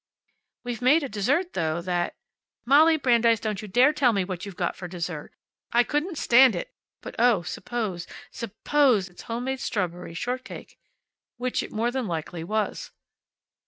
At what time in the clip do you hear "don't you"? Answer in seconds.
3.39-3.67